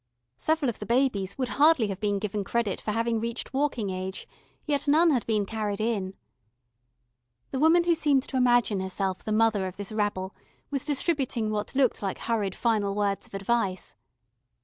Several 0.39 0.67
of 0.67 0.79
the 0.79 0.87
babies 0.87 1.37
would 1.37 1.47
hardly 1.61 1.85
have 1.89 1.99
been 1.99 2.17
given 2.17 2.43
credit 2.43 2.81
for 2.81 2.89
having 2.91 3.19
reached 3.19 3.53
walking 3.53 3.91
age, 3.91 4.27
yet 4.65 4.87
none 4.87 5.11
had 5.11 5.27
been 5.27 5.45
carried 5.45 5.79
in. 5.79 6.15
The 7.51 7.59
woman 7.59 7.83
who 7.83 7.93
seemed 7.93 8.23
to 8.23 8.35
imagine 8.35 8.79
herself 8.79 9.23
the 9.23 9.31
mother 9.31 9.67
of 9.67 9.77
this 9.77 9.91
rabble 9.91 10.33
was 10.71 10.83
distributing 10.83 11.51
what 11.51 11.75
looked 11.75 12.01
like 12.01 12.17
hurried 12.17 12.55
final 12.55 12.95
words 12.95 13.27
of 13.27 13.35
advice. 13.35 13.95